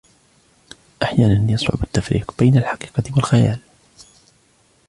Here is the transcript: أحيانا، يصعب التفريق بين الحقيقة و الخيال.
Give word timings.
أحيانا، 1.03 1.51
يصعب 1.53 1.83
التفريق 1.83 2.31
بين 2.39 2.57
الحقيقة 2.57 3.03
و 3.13 3.17
الخيال. 3.17 3.59